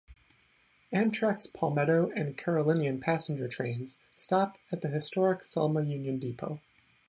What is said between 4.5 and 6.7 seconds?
at the historic Selma Union Depot.